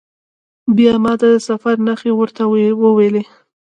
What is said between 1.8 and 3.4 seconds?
نښې ورته وویلي.